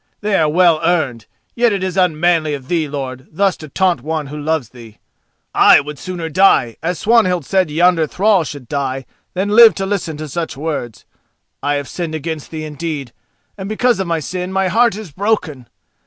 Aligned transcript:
They 0.21 0.35
are 0.35 0.49
well 0.49 0.79
earned, 0.83 1.27
yet 1.53 1.71
it 1.71 1.83
is 1.83 1.95
unmanly 1.95 2.55
of 2.55 2.69
thee, 2.69 2.87
lord, 2.89 3.27
thus 3.29 3.55
to 3.57 3.67
taunt 3.69 4.01
one 4.01 4.25
who 4.25 4.41
loves 4.41 4.69
thee. 4.69 4.97
I 5.53 5.79
would 5.79 5.99
sooner 5.99 6.27
die 6.27 6.77
as 6.81 6.97
Swanhild 6.97 7.45
said 7.45 7.69
yonder 7.69 8.07
thrall 8.07 8.43
should 8.43 8.67
die 8.67 9.05
than 9.35 9.49
live 9.49 9.75
to 9.75 9.85
listen 9.85 10.17
to 10.17 10.27
such 10.27 10.57
words. 10.57 11.05
I 11.61 11.75
have 11.75 11.87
sinned 11.87 12.15
against 12.15 12.49
thee, 12.49 12.63
indeed, 12.63 13.13
and 13.59 13.69
because 13.69 13.99
of 13.99 14.07
my 14.07 14.19
sin 14.19 14.51
my 14.51 14.69
heart 14.69 14.95
is 14.95 15.11
broken. 15.11 15.67